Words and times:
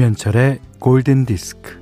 김현철의 0.00 0.60
골든 0.78 1.26
디스크. 1.26 1.78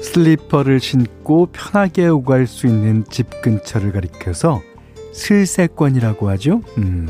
슬리퍼를 0.00 0.78
신고 0.78 1.46
편하게 1.46 2.06
오갈 2.06 2.46
수 2.46 2.68
있는 2.68 3.04
집 3.10 3.42
근처를 3.42 3.90
가리켜서 3.90 4.62
슬세권이라고 5.12 6.28
하죠. 6.28 6.62
음. 6.78 7.08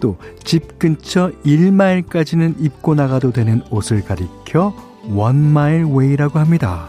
또 0.00 0.18
집 0.42 0.80
근처 0.80 1.30
1마일까지는 1.44 2.56
입고 2.58 2.96
나가도 2.96 3.30
되는 3.30 3.62
옷을 3.70 4.02
가리켜 4.02 4.91
one 5.08 5.41
mile 5.41 5.84
wear라고 5.84 6.38
합니다. 6.38 6.88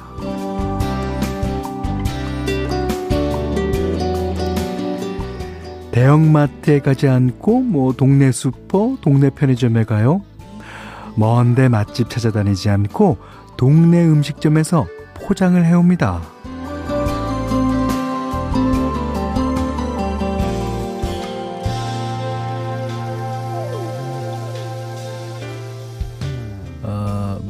대형마트에 5.92 6.80
가지 6.80 7.08
않고 7.08 7.62
뭐 7.62 7.94
동네 7.94 8.32
슈퍼, 8.32 8.98
동네 9.02 9.30
편의점에 9.30 9.84
가요. 9.84 10.22
먼데 11.16 11.70
맛집 11.70 12.10
찾아다니지 12.10 12.70
않고 12.70 13.18
동네 13.58 14.04
음식점에서 14.04 14.88
포장을 15.14 15.64
해옵니다. 15.64 16.22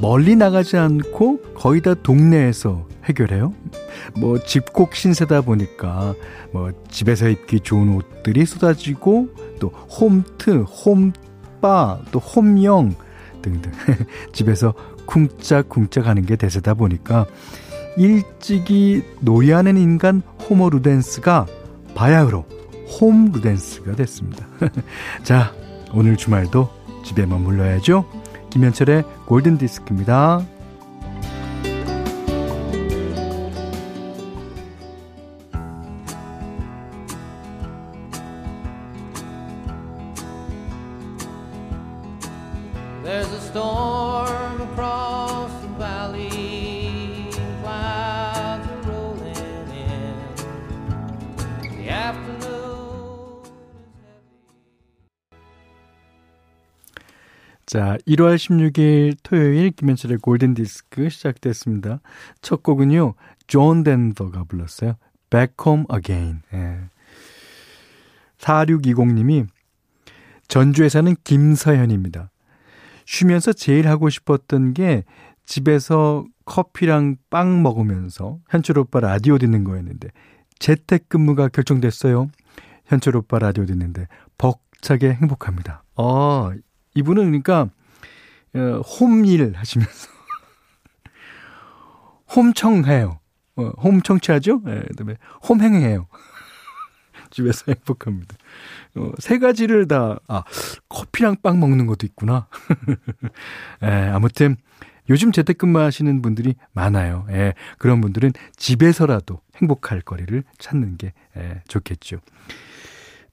멀리 0.04 0.36
나가지 0.36 0.76
않고 0.76 1.40
거의 1.56 1.80
다 1.80 1.94
동네에서 1.94 2.86
해결해요. 3.06 3.54
뭐 4.16 4.38
집콕 4.38 4.96
신세다 4.96 5.40
보니까 5.42 6.14
뭐 6.52 6.72
집에서 6.92 7.30
입기 7.30 7.62
좋은 7.62 7.88
옷들이 7.96 8.46
쏟아지고 8.46 9.30
또 9.62 9.70
홈트, 9.70 10.64
홈바, 10.64 12.02
또 12.12 12.20
홈영 12.20 12.96
등등 13.42 13.72
집에서 14.34 14.74
쿵짝쿵짝 15.06 16.06
하는 16.06 16.26
게 16.26 16.36
대세다 16.36 16.74
보니까 16.74 17.26
일찍이 17.96 19.04
놀이하는 19.22 19.78
인간 19.78 20.22
호모 20.50 20.70
루덴스가 20.72 21.46
바야흐로 21.96 22.44
홈 23.00 23.32
루덴스가 23.32 23.96
됐습니다. 23.96 24.48
자, 25.24 25.54
오늘 25.94 26.18
주말도 26.18 26.68
집에 27.06 27.26
머물러야죠. 27.26 28.23
김현철의 28.54 29.04
골든 29.26 29.58
디스크입니다. 29.58 30.46
자, 57.66 57.98
1월 58.08 58.36
16일 58.36 59.18
토요일 59.24 59.72
김현철의 59.72 60.18
골든 60.18 60.54
디스크 60.54 61.10
시작됐습니다. 61.10 62.02
첫 62.42 62.62
곡은요. 62.62 63.16
존 63.48 63.84
덴버가 63.84 64.46
불렀어요. 64.46 64.96
Back 65.30 65.56
Home 65.66 65.86
Again. 65.94 66.42
예. 66.54 66.80
4620님이 68.38 69.48
전주에 70.48 70.90
사는 70.90 71.16
김서현입니다. 71.24 72.30
쉬면서 73.06 73.54
제일 73.54 73.88
하고 73.88 74.10
싶었던 74.10 74.74
게 74.74 75.04
집에서 75.46 76.26
커피랑 76.46 77.18
빵 77.30 77.64
먹으면서 77.64 78.40
현철 78.50 78.80
오빠 78.80 79.00
라디오 79.00 79.38
듣는 79.38 79.64
거였는데 79.64 80.10
재택근무가 80.60 81.48
결정됐어요. 81.48 82.30
현철 82.86 83.16
오빠 83.18 83.40
라디오 83.40 83.66
듣는데 83.66 84.08
벅차게 84.38 85.14
행복합니다. 85.14 85.84
어, 85.96 86.52
이분은 86.96 87.26
그러니까 87.26 87.70
어, 88.56 88.82
홈일 88.82 89.54
하시면서 89.56 90.10
홈청해요. 92.36 93.20
어, 93.56 93.64
홈 93.78 94.02
청취하죠? 94.02 94.62
예, 94.68 94.82
그다음에 94.90 95.18
홈행해요. 95.48 96.08
집에서 97.30 97.66
행복합니다. 97.68 98.36
어, 98.96 99.12
세 99.20 99.40
가지를 99.40 99.88
다, 99.88 100.20
아, 100.28 100.44
커피랑 100.90 101.38
빵 101.42 101.60
먹는 101.60 101.86
것도 101.88 102.06
있구나. 102.06 102.48
예, 103.84 103.88
아무튼, 103.88 104.56
요즘 105.10 105.32
재택근무 105.32 105.80
하시는 105.80 106.22
분들이 106.22 106.56
많아요. 106.72 107.26
예, 107.30 107.54
그런 107.78 108.02
분들은 108.02 108.32
집에서라도 108.56 109.42
행복할 109.58 110.02
거리를 110.02 110.44
찾는 110.60 110.98
게 110.98 111.14
예, 111.38 111.62
좋겠죠. 111.68 112.20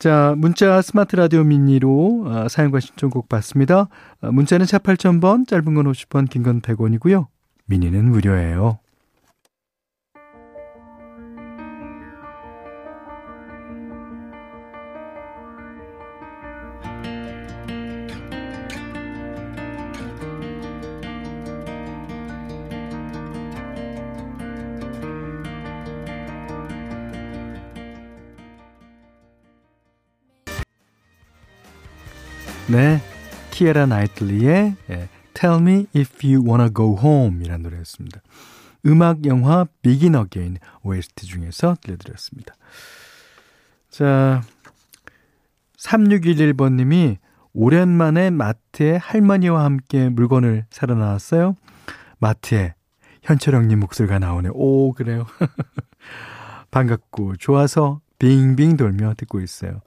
자, 0.00 0.34
문자 0.38 0.80
스마트 0.80 1.14
라디오 1.14 1.44
미니로 1.44 2.24
아, 2.26 2.48
사용과 2.48 2.80
신청곡 2.80 3.28
받습니다. 3.28 3.88
아, 4.22 4.30
문자는 4.30 4.64
차 4.64 4.78
8000번, 4.78 5.46
짧은 5.46 5.74
건 5.74 5.84
50원, 5.92 6.28
긴 6.30 6.42
건 6.42 6.62
100원이고요. 6.62 7.26
미니는 7.66 8.10
무료예요. 8.10 8.78
네, 32.70 33.00
키에라 33.50 33.86
나이틀리의 33.86 34.76
예, 34.90 35.08
Tell 35.34 35.60
Me 35.60 35.86
If 35.96 36.24
You 36.24 36.46
Wanna 36.46 36.72
Go 36.72 36.96
Home 36.96 37.44
이라는 37.44 37.64
노래였습니다. 37.64 38.20
음악 38.86 39.26
영화 39.26 39.66
Begin 39.82 40.14
Again 40.14 40.58
OST 40.84 41.26
중에서 41.26 41.74
들려드렸습니다. 41.80 42.54
자, 43.90 44.42
3611번님이 45.78 47.16
오랜만에 47.54 48.30
마트에 48.30 48.98
할머니와 48.98 49.64
함께 49.64 50.08
물건을 50.08 50.66
사러 50.70 50.94
나왔어요. 50.94 51.56
마트에 52.20 52.74
현철형님 53.22 53.80
목소리가 53.80 54.20
나오네. 54.20 54.50
오, 54.52 54.92
그래요. 54.92 55.26
반갑고 56.70 57.34
좋아서 57.38 58.00
빙빙 58.20 58.76
돌며 58.76 59.14
듣고 59.16 59.40
있어요. 59.40 59.80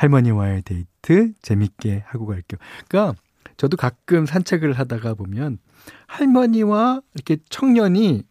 할머니와의 0.00 0.62
데이트 0.62 1.34
재밌게 1.42 2.04
하고 2.06 2.26
갈게요. 2.26 2.58
그러니까 2.88 3.20
저도 3.58 3.76
가끔 3.76 4.24
산책을 4.24 4.72
하다가 4.72 5.12
보면 5.12 5.58
할머니와 6.06 7.02
이렇게 7.14 7.36
청년이 7.50 8.22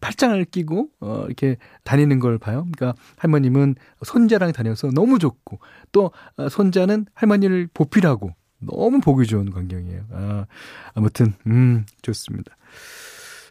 팔짱을 0.00 0.44
끼고 0.46 0.88
어 1.00 1.24
이렇게 1.26 1.56
다니는 1.82 2.20
걸 2.20 2.38
봐요. 2.38 2.66
그러니까 2.72 2.98
할머님은 3.16 3.74
손자랑 4.04 4.52
다녀서 4.52 4.90
너무 4.92 5.18
좋고 5.18 5.58
또 5.90 6.12
어, 6.36 6.48
손자는 6.48 7.06
할머니를 7.14 7.68
보필하고 7.74 8.30
너무 8.60 9.00
보기 9.00 9.26
좋은 9.26 9.50
광경이에요. 9.50 10.02
아, 10.12 10.46
아무튼 10.94 11.34
음 11.48 11.84
좋습니다. 12.02 12.56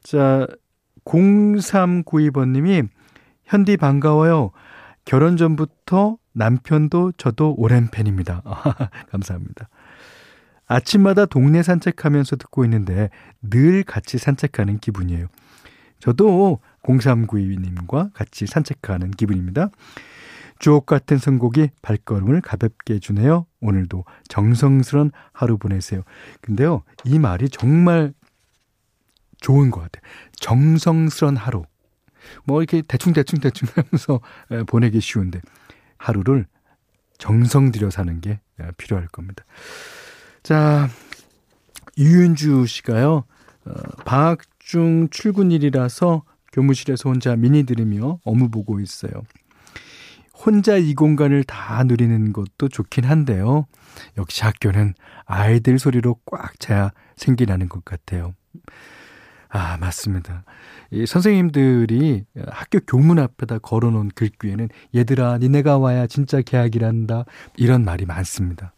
자 0.01 0.47
0392번 1.03 2.51
님이 2.51 2.83
현디 3.43 3.75
반가워요. 3.77 4.51
결혼 5.03 5.35
전부터 5.35 6.17
남편도 6.39 7.13
저도 7.17 7.53
오랜 7.57 7.89
팬입니다. 7.91 8.41
감사합니다. 9.11 9.67
아침마다 10.67 11.25
동네 11.25 11.61
산책하면서 11.61 12.37
듣고 12.37 12.63
있는데 12.63 13.09
늘 13.41 13.83
같이 13.83 14.17
산책하는 14.17 14.79
기분이에요. 14.79 15.27
저도 15.99 16.59
0392님과 16.83 18.13
같이 18.13 18.45
산책하는 18.47 19.11
기분입니다. 19.11 19.69
주옥 20.59 20.85
같은 20.85 21.17
선곡이 21.17 21.71
발걸음을 21.81 22.41
가볍게 22.41 22.95
해주네요. 22.95 23.45
오늘도 23.59 24.05
정성스런 24.29 25.11
하루 25.33 25.57
보내세요. 25.57 26.03
근데요, 26.41 26.83
이 27.03 27.19
말이 27.19 27.49
정말 27.49 28.13
좋은 29.41 29.71
것 29.71 29.81
같아요. 29.81 30.01
정성스런 30.37 31.35
하루. 31.35 31.63
뭐 32.45 32.61
이렇게 32.61 32.81
대충대충대충 32.81 33.67
하면서 33.75 34.19
보내기 34.67 35.01
쉬운데 35.01 35.41
하루를 35.99 36.47
정성 37.19 37.71
들여 37.71 37.91
사는 37.91 38.19
게 38.21 38.39
필요할 38.77 39.07
겁니다. 39.09 39.43
자, 40.41 40.89
유윤주 41.97 42.65
씨가요. 42.65 43.25
어, 43.65 43.73
방학 44.05 44.39
중 44.57 45.09
출근일이라서 45.09 46.23
교무실에서 46.53 47.09
혼자 47.09 47.35
미니 47.35 47.63
들으며 47.63 48.19
업무 48.23 48.49
보고 48.49 48.79
있어요. 48.79 49.11
혼자 50.33 50.77
이 50.77 50.93
공간을 50.93 51.43
다 51.43 51.83
누리는 51.83 52.31
것도 52.31 52.69
좋긴 52.69 53.03
한데요. 53.03 53.67
역시 54.17 54.43
학교는 54.43 54.93
아이들 55.25 55.77
소리로 55.77 56.21
꽉 56.25 56.59
차야 56.59 56.91
생기라는 57.17 57.67
것 57.67 57.83
같아요. 57.83 58.33
아, 59.49 59.77
맞습니다. 59.77 60.43
이 60.91 61.05
선생님들이 61.05 62.25
학교 62.49 62.79
교문 62.79 63.19
앞에다 63.19 63.59
걸어놓은 63.59 64.11
글귀에는 64.13 64.69
얘들아, 64.95 65.39
니네가 65.39 65.77
와야 65.79 66.07
진짜 66.07 66.41
계약이란다. 66.41 67.25
이런 67.57 67.83
말이 67.83 68.05
많습니다. 68.05 68.73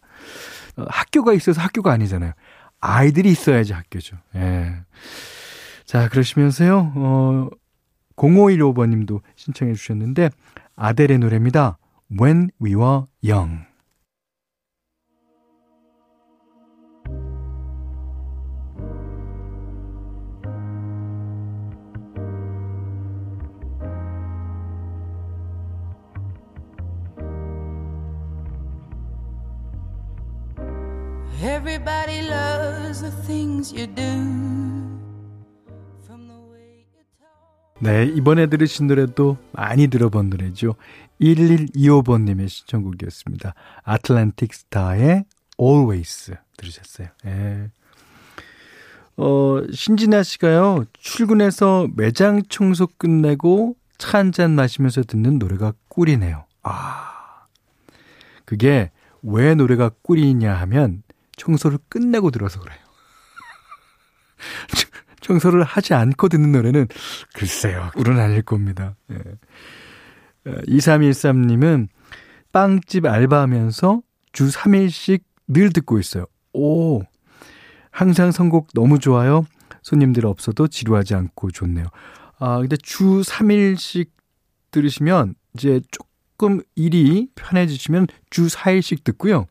어, 0.77 0.85
학교가 0.87 1.33
있어서 1.33 1.61
학교가 1.61 1.91
아니잖아요. 1.91 2.31
아이들이 2.79 3.29
있어야지 3.31 3.73
학교죠. 3.73 4.17
예. 4.35 4.73
자, 5.85 6.07
그러시면서요, 6.07 6.93
어, 6.95 7.49
0515번님도 8.15 9.21
신청해 9.35 9.73
주셨는데, 9.73 10.29
아델의 10.75 11.19
노래입니다. 11.19 11.77
When 12.19 12.49
We 12.61 12.75
Were 12.75 13.03
Young. 13.23 13.70
Everybody 31.43 32.27
loves 32.29 33.01
the 33.01 33.11
things 33.25 33.73
you 33.73 33.87
do. 33.87 34.51
네, 37.83 38.05
이번에 38.05 38.45
들으신 38.45 38.85
노래도 38.85 39.37
많이 39.53 39.87
들어본 39.87 40.29
노래죠. 40.29 40.75
1125번님의 41.19 42.47
신청곡이었습니다. 42.47 43.55
아틀란틱 43.83 44.53
스타의 44.53 45.25
Always 45.59 46.35
들으셨어요. 46.57 47.07
예. 47.25 47.71
어, 49.17 49.61
신진아 49.73 50.21
씨가요, 50.21 50.85
출근해서 50.93 51.87
매장 51.95 52.43
청소 52.49 52.85
끝내고 52.99 53.75
차 53.97 54.17
한 54.19 54.31
잔 54.31 54.51
마시면서 54.51 55.01
듣는 55.01 55.39
노래가 55.39 55.73
꿀이네요. 55.87 56.45
아. 56.61 57.47
그게 58.45 58.91
왜 59.23 59.55
노래가 59.55 59.89
꿀이냐 60.03 60.53
하면 60.53 61.01
청소를 61.41 61.79
끝내고 61.89 62.29
들어서 62.29 62.59
그래요. 62.59 62.77
청소를 65.21 65.63
하지 65.63 65.95
않고 65.95 66.29
듣는 66.29 66.51
노래는 66.51 66.87
글쎄요, 67.33 67.89
꿀은 67.95 68.19
아닐 68.19 68.43
겁니다. 68.43 68.95
예. 69.11 69.17
2313님은 70.45 71.87
빵집 72.51 73.05
알바하면서 73.05 74.01
주 74.33 74.49
3일씩 74.49 75.23
늘 75.47 75.71
듣고 75.71 75.99
있어요. 75.99 76.25
오, 76.53 77.01
항상 77.89 78.31
선곡 78.31 78.69
너무 78.73 78.99
좋아요. 78.99 79.45
손님들 79.81 80.25
없어도 80.27 80.67
지루하지 80.67 81.15
않고 81.15 81.51
좋네요. 81.51 81.87
아, 82.39 82.59
근데 82.59 82.77
주 82.77 83.21
3일씩 83.21 84.09
들으시면 84.69 85.35
이제 85.55 85.81
조금 85.91 86.61
일이 86.75 87.29
편해지시면 87.35 88.07
주 88.29 88.47
4일씩 88.47 89.03
듣고요. 89.03 89.47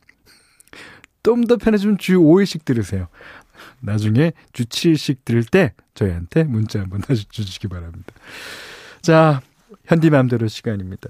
좀 1.23 1.45
더 1.45 1.57
편해지면 1.57 1.97
주 1.97 2.19
5일씩 2.19 2.65
들으세요. 2.65 3.07
나중에 3.79 4.33
주 4.53 4.65
7씩 4.65 5.23
들을 5.25 5.43
때 5.43 5.73
저희한테 5.93 6.43
문자 6.43 6.79
한번 6.81 7.01
다시 7.01 7.25
주시기 7.29 7.67
바랍니다. 7.67 8.13
자, 9.01 9.41
현디 9.85 10.09
맘대로 10.09 10.47
시간입니다. 10.47 11.09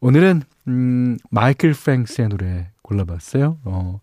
오늘은 0.00 0.42
음, 0.68 1.16
마이클 1.30 1.72
프랭스의 1.72 2.28
노래 2.28 2.70
골라봤어요. 2.82 3.58
어, 3.64 4.00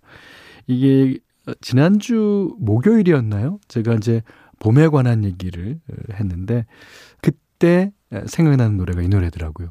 이게 0.67 1.19
지난주 1.61 2.55
목요일이었나요? 2.59 3.59
제가 3.67 3.95
이제 3.95 4.21
봄에 4.59 4.87
관한 4.87 5.23
얘기를 5.23 5.79
했는데 6.13 6.65
그때 7.21 7.91
생각나는 8.25 8.77
노래가 8.77 9.01
이 9.01 9.07
노래더라고요. 9.07 9.69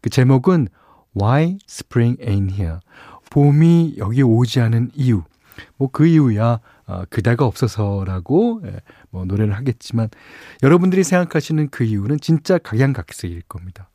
그 0.00 0.10
제목은 0.10 0.68
Why 1.16 1.58
Spring 1.68 2.18
Ain't 2.22 2.52
Here. 2.52 2.78
봄이 3.32 3.94
여기 3.96 4.22
오지 4.22 4.60
않은 4.60 4.90
이유. 4.94 5.22
뭐 5.76 5.88
그 5.92 6.06
이유야 6.06 6.60
어, 6.86 7.02
그대가 7.08 7.46
없어서라고 7.46 8.62
예, 8.64 8.80
뭐 9.10 9.24
노래를 9.24 9.54
하겠지만 9.54 10.08
여러분들이 10.62 11.04
생각하시는 11.04 11.68
그 11.70 11.84
이유는 11.84 12.20
진짜 12.20 12.58
각양각색일 12.58 13.42
겁니다. 13.48 13.88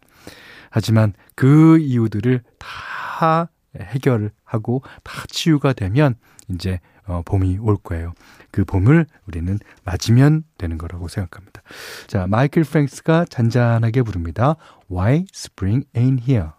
하지만 0.70 1.14
그 1.36 1.78
이유들을 1.80 2.44
다 2.58 3.50
해결하고 3.80 4.82
다 5.04 5.24
치유가 5.30 5.74
되면 5.74 6.16
이제 6.50 6.80
어, 7.06 7.22
봄이 7.24 7.60
올 7.62 7.78
거예요. 7.78 8.14
그 8.52 8.66
봄을 8.66 9.06
우리는 9.28 9.60
맞으면 9.84 10.44
되는 10.58 10.78
거라고 10.78 11.08
생각합니다. 11.08 11.62
자, 12.08 12.28
마이클 12.28 12.64
프랭스가 12.64 13.26
잔잔하게 13.30 14.02
부릅니다. 14.02 14.56
Why 14.92 15.26
Spring 15.34 15.86
Ain't 15.94 16.28
Here. 16.28 16.50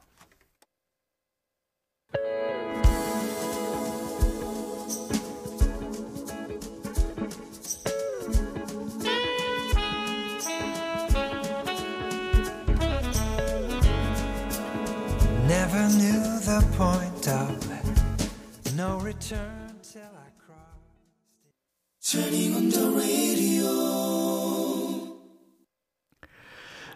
Point 16.78 17.28
of 17.28 17.58
no 18.76 19.00
return 19.02 19.74
till 19.82 20.14
I 20.14 20.30
cross. 20.38 20.78
Turning 22.00 22.54
on 22.54 22.70
the 22.70 22.86
radio. 22.94 23.66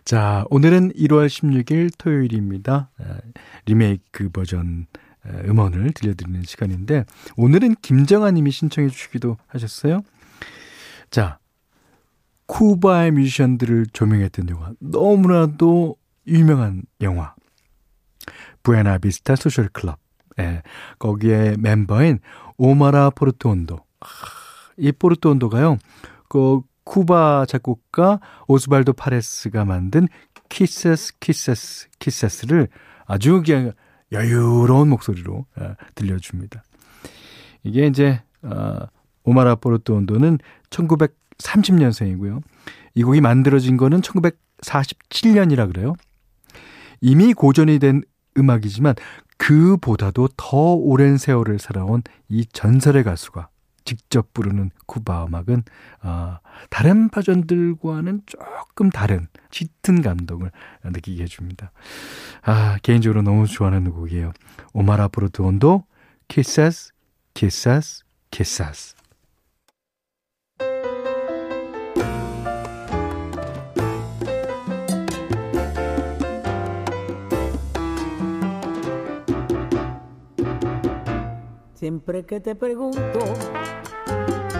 자, 0.05 0.45
오늘은 0.51 0.93
1월 0.93 1.27
16일 1.27 1.91
토요일입니다. 1.99 2.91
리메이크 3.67 4.29
버전 4.29 4.87
음원을 5.27 5.91
들려드리는 5.95 6.43
시간인데, 6.43 7.05
오늘은 7.37 7.75
김정아 7.83 8.31
님이 8.31 8.53
신청해 8.53 8.89
주시기도 8.89 9.37
하셨어요. 9.49 10.03
자, 11.11 11.41
쿠바의 12.47 13.11
뮤지션들을 13.11 13.87
조명했던 13.93 14.49
영화. 14.51 14.73
너무나도 14.79 15.97
유명한 16.29 16.85
영화. 17.01 17.35
부에나비스타 18.63 19.37
소셜 19.37 19.69
클럽. 19.69 19.99
예. 20.39 20.63
거기에 20.99 21.57
멤버인 21.59 22.19
오마라 22.57 23.11
포르토온도. 23.11 23.81
이 24.79 24.93
포르토온도가요. 24.93 25.79
그 26.29 26.61
쿠바 26.85 27.47
작곡가 27.49 28.21
오스발도 28.49 28.95
파레스가 28.95 29.65
만든 29.65 30.09
Quizás 30.49 31.19
Quizás 31.21 31.89
Quizás를 31.99 32.69
아주 33.07 33.43
그냥 33.45 33.73
여유로운 34.11 34.89
목소리로 34.89 35.47
어, 35.57 35.75
들려줍니다. 35.95 36.63
이게 37.63 37.87
이제 37.87 38.23
어, 38.43 38.87
오마라 39.25 39.57
포르토온도는 39.57 40.39
1930년생이고요. 40.71 42.43
이 42.95 43.03
곡이 43.03 43.21
만들어진 43.21 43.77
거는 43.77 44.01
1947년이라 44.01 45.73
그래요. 45.73 45.95
이미 47.01 47.33
고전이 47.33 47.79
된 47.79 48.03
음악이지만 48.37 48.95
그보다도 49.37 50.29
더 50.37 50.75
오랜 50.75 51.19
세월을 51.19 51.59
살아온 51.59 52.03
이 52.29 52.47
전설의 52.47 53.05
가수가 53.05 53.49
직접 53.85 54.33
부르는 54.33 54.71
쿠바 54.87 55.27
음악은 55.27 55.65
어, 56.03 56.39
다른 56.71 57.09
버전들과는 57.09 58.23
조금 58.27 58.91
다른 58.91 59.27
짙은 59.51 60.03
감동을 60.03 60.53
느끼게 60.85 61.25
해줍니다. 61.25 61.73
아 62.43 62.79
개인적으로 62.83 63.23
너무 63.23 63.47
좋아하는 63.47 63.91
곡이에요. 63.91 64.33
오마라 64.73 65.09
포르투온도 65.09 65.85
Quizás 66.29 66.93
Quizás 67.35 68.05
Quizás 68.31 68.95
Siempre 81.83 82.25
que 82.25 82.39
te 82.39 82.55
pregunto 82.55 83.19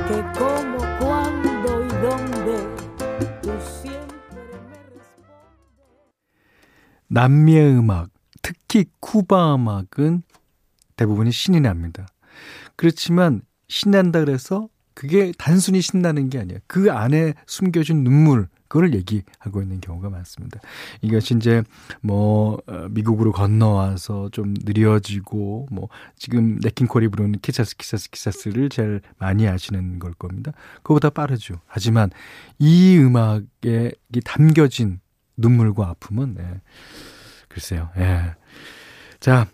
que 0.09 0.19
cómo, 0.37 0.79
cuándo 0.99 1.85
y 1.85 1.89
dónde, 2.03 2.57
tú 3.41 3.53
siempre 3.81 4.43
me 4.69 4.91
respondes. 4.91 5.23
남미의 7.07 7.79
음악, 7.79 8.11
특히 8.43 8.87
쿠바 8.99 9.55
음악은 9.55 10.25
대부분이 10.97 11.31
신이 11.31 11.61
납니다. 11.61 12.09
그렇지만 12.75 13.43
신난다 13.69 14.19
그래서 14.19 14.69
그게 14.95 15.31
단순히 15.39 15.81
신나는 15.81 16.29
게 16.29 16.41
아니야. 16.41 16.59
그 16.67 16.91
안에 16.91 17.35
숨겨진 17.47 18.03
눈물, 18.03 18.49
그걸 18.73 18.95
얘기하고 18.95 19.61
있는 19.61 19.83
경우가 19.83 20.09
많습니다. 20.09 20.59
이것이 21.03 21.37
이제 21.37 21.63
뭐 22.01 22.59
어, 22.67 22.89
미국으로 22.89 23.31
건너와서 23.31 24.31
좀 24.31 24.55
느려지고 24.65 25.69
뭐 25.71 25.91
지금 26.17 26.59
냇 26.63 26.78
킹 26.78 26.94
콜이 26.94 27.09
부르는 27.09 27.41
Quizás 27.41 27.77
Quizás 27.77 28.09
Quizás를 28.09 28.71
제일 28.71 29.03
많이 29.19 29.47
아시는 29.47 29.99
걸 29.99 30.15
겁니다. 30.15 30.53
그거보다 30.77 31.11
빠르죠. 31.11 31.57
하지만 31.67 32.09
이 32.59 32.97
음악에 32.97 33.93
담겨진 34.25 35.01
눈물과 35.37 35.91
아픔은 35.91 36.37
예. 36.39 36.61
글쎄요. 37.49 37.91
예. 37.99 38.35
자, 39.21 39.49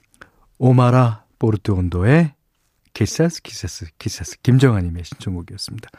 오마라 0.59 1.25
포르투온도의 1.41 2.35
Quizás 2.95 3.43
Quizás 3.43 3.87
Quizás 3.99 4.43
김정아님의 4.43 5.03
신청곡이었습니다. 5.03 5.91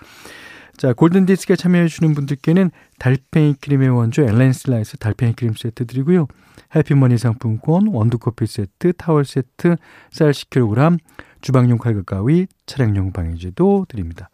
자, 0.79 0.93
골든 0.93 1.25
디스크에 1.25 1.57
참여해 1.57 1.89
주시는 1.89 2.13
분들께는 2.13 2.71
달팽이 2.99 3.55
크림의 3.59 3.89
원조 3.89 4.21
엘렌실라에서 4.21 4.95
달팽이 4.95 5.33
크림 5.33 5.53
세트 5.53 5.85
드리고요. 5.85 6.25
해피머니 6.73 7.17
상품권, 7.17 7.87
원두커피 7.87 8.47
세트, 8.47 8.93
타월 8.93 9.25
세트, 9.25 9.75
쌀 10.09 10.31
10kg, 10.31 10.97
주방용 11.41 11.79
칼과 11.79 12.03
가위, 12.03 12.47
차량용 12.65 13.11
방해제도 13.11 13.87
드립니다. 13.89 14.29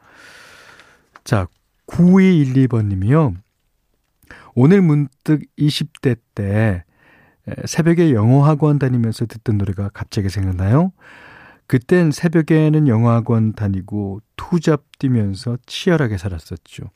자, 1.23 1.47
9212번 1.87 2.89
님이요. 2.89 3.33
오늘 4.53 4.83
문득 4.83 5.41
20대 5.57 6.19
때 6.35 6.83
새벽에 7.65 8.13
영어 8.13 8.43
학원 8.45 8.77
다니면서 8.77 9.25
듣던 9.25 9.57
노래가 9.57 9.89
갑자기 9.91 10.29
생각나요. 10.29 10.91
그땐 11.67 12.12
새벽에는 12.12 12.88
영어학원 12.88 13.53
다니고 13.53 14.22
투잡 14.36 14.84
뛰면서 15.00 15.57
치열하게 15.65 16.17
살았었죠. 16.17 16.91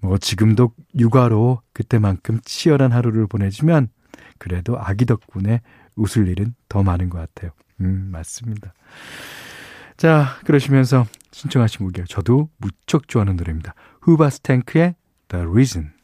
뭐 0.00 0.18
지금도 0.18 0.72
육아로 0.96 1.62
그때만큼 1.72 2.40
치열한 2.44 2.92
하루를 2.92 3.26
보내지만 3.26 3.88
그래도 4.38 4.78
아기 4.78 5.04
덕분에 5.04 5.60
웃을 5.96 6.28
일은 6.28 6.54
더 6.68 6.82
많은 6.82 7.10
것 7.10 7.18
같아요. 7.18 7.50
음, 7.80 8.08
맞습니다. 8.12 8.72
자, 9.96 10.38
그러시면서 10.44 11.06
신청하신 11.32 11.84
곡이요. 11.86 12.04
저도 12.06 12.48
무척 12.58 13.08
좋아하는 13.08 13.36
노래입니다. 13.36 13.74
후바스탱크의 14.02 14.94
The 15.28 15.44
Reason. 15.44 15.97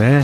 네. 0.00 0.22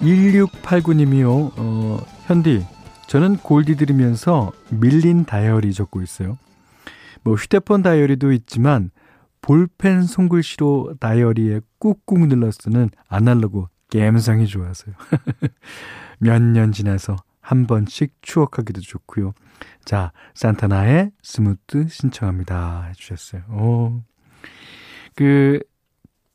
1689님이요. 0.00 1.52
어, 1.58 1.98
현디, 2.24 2.66
저는 3.06 3.36
골디 3.36 3.76
들으면서 3.76 4.50
밀린 4.70 5.26
다이어리 5.26 5.74
적고 5.74 6.00
있어요. 6.00 6.38
뭐 7.22 7.34
휴대폰 7.34 7.82
다이어리도 7.82 8.32
있지만 8.32 8.90
볼펜 9.42 10.04
손글씨로 10.04 10.94
다이어리에 11.00 11.60
꾹꾹 11.80 12.28
눌러 12.28 12.50
쓰는 12.50 12.88
아날로그 13.06 13.66
감성이 13.92 14.46
좋아서요. 14.46 14.94
몇 16.18 16.40
년 16.40 16.72
지나서 16.72 17.16
한 17.42 17.66
번씩 17.66 18.14
추억하기도 18.22 18.80
좋고요. 18.80 19.34
자, 19.84 20.12
산타나의 20.32 21.10
Smooth 21.22 21.88
신청합니다. 21.88 22.84
해주셨어요. 22.88 23.42
오. 23.50 24.02
그, 25.14 25.60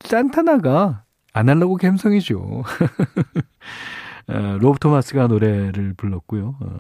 산타나가 0.02 1.04
아날로그 1.34 1.78
감성이죠. 1.78 2.64
어, 4.28 4.58
로브 4.60 4.80
토마스가 4.80 5.28
노래를 5.28 5.94
불렀고요. 5.96 6.56
어, 6.60 6.78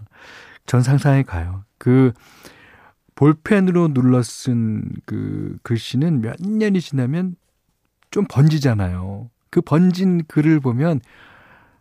전 0.65 0.82
상상에 0.82 1.24
가요. 1.24 1.63
그 1.77 2.13
볼펜으로 3.15 3.94
눌러 3.94 4.22
쓴 4.22 4.84
그 5.06 5.58
글씨는 5.63 6.22
몇 6.22 6.38
년이 6.39 6.79
지나면 6.79 7.36
좀 8.12 8.25
번지잖아요. 8.29 9.29
그 9.50 9.62
번진 9.62 10.24
글을 10.25 10.60
보면 10.60 11.01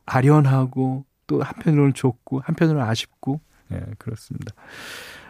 아련하고 0.06 1.04
또 1.26 1.42
한편으로는 1.42 1.94
좋고 1.94 2.40
한편으로는 2.44 2.88
아쉽고 2.88 3.40
네, 3.68 3.80
그렇습니다. 3.98 4.54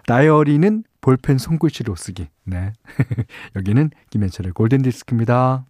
다이어리는 0.07 0.85
볼펜 1.01 1.37
손글씨로 1.37 1.97
쓰기. 1.97 2.29
네. 2.45 2.73
여기는 3.57 3.91
김현철의 4.11 4.53
골든 4.53 4.83
디스크입니다. 4.83 5.67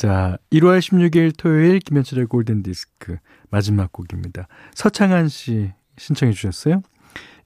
자, 0.00 0.38
1월 0.50 0.78
16일 0.78 1.36
토요일 1.36 1.78
김현철의 1.78 2.24
골든 2.24 2.62
디스크 2.62 3.18
마지막 3.50 3.92
곡입니다. 3.92 4.48
서창한 4.72 5.28
씨 5.28 5.74
신청해 5.98 6.32
주셨어요. 6.32 6.80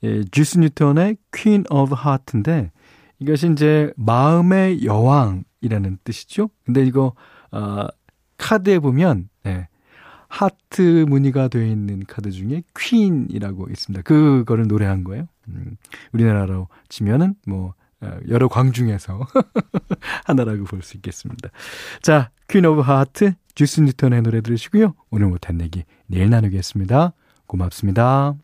예, 0.05 0.23
주스 0.31 0.59
뉴턴의 0.59 1.17
Queen 1.33 1.65
of 1.69 1.93
Heart인데 1.99 2.71
이것이 3.19 3.51
이제 3.51 3.93
마음의 3.97 4.85
여왕이라는 4.85 5.99
뜻이죠. 6.05 6.49
근데 6.65 6.87
이거 6.87 7.17
어, 7.51 7.89
카드에 8.39 8.79
보면 8.79 9.31
예, 9.47 9.67
하트 10.29 11.07
무늬가 11.09 11.49
되어 11.49 11.67
있는 11.67 12.05
카드 12.07 12.31
중에 12.31 12.63
퀸이라고 12.79 13.67
있습니다. 13.69 14.03
그거를 14.03 14.69
노래한 14.69 15.03
거예요. 15.03 15.27
음, 15.49 15.77
우리나라로 16.13 16.69
치면은 16.89 17.35
뭐 17.49 17.75
어, 18.01 18.19
여러 18.29 18.47
광 18.47 18.71
중에서 18.71 19.27
하나라고 20.25 20.65
볼 20.65 20.83
수 20.83 20.97
있겠습니다. 20.99 21.49
자, 22.03 22.31
Queen 22.49 22.65
of 22.65 22.81
Hearts 22.83 23.35
주스 23.55 23.81
뉴턴의 23.81 24.23
노래 24.23 24.41
들으시고요. 24.41 24.95
오늘 25.11 25.27
못한 25.29 25.61
얘기 25.61 25.85
내일 26.07 26.31
나누겠습니다. 26.31 27.13
고맙습니다. 27.47 28.35